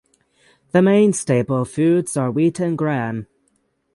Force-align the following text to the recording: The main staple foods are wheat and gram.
The 0.71 0.81
main 0.81 1.13
staple 1.13 1.63
foods 1.63 2.17
are 2.17 2.31
wheat 2.31 2.59
and 2.59 2.75
gram. 2.75 3.27